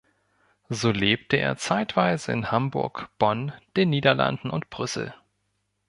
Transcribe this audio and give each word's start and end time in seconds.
So 0.69 0.89
lebte 0.89 1.37
er 1.37 1.57
zeitweise 1.57 2.31
in 2.31 2.49
Hamburg, 2.51 3.09
Bonn, 3.19 3.51
den 3.77 3.91
Niederlanden 3.91 4.49
und 4.49 4.71
Brüssel. 4.71 5.13